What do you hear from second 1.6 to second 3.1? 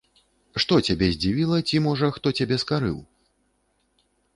ці, можа, хто цябе скарыў?